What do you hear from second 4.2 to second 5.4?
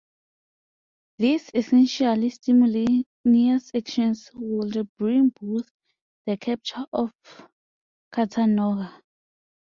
would bring